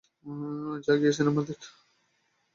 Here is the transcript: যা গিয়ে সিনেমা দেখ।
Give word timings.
যা 0.85 0.93
গিয়ে 0.99 1.13
সিনেমা 1.17 1.41
দেখ। 1.47 1.61